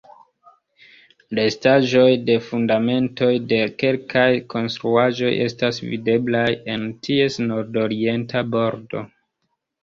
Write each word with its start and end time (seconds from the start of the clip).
Restaĵoj 1.39 2.05
de 2.29 2.37
fundamentoj 2.45 3.29
de 3.51 3.59
kelkaj 3.83 4.23
konstruaĵoj 4.55 5.29
estas 5.49 5.81
videblaj 5.91 6.43
en 6.77 6.89
ties 7.09 7.39
nordorienta 7.45 8.45
bordo. 8.57 9.05